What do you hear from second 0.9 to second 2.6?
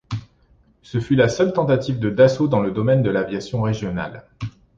fut la seule tentative de Dassault dans